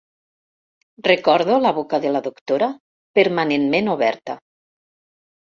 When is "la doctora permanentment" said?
2.15-3.93